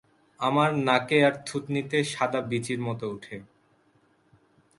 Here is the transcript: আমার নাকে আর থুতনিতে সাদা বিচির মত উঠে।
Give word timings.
আমার 0.39 0.69
নাকে 0.87 1.17
আর 1.27 1.35
থুতনিতে 1.45 1.97
সাদা 2.03 2.39
বিচির 2.41 2.79
মত 2.87 3.01
উঠে। 3.15 3.37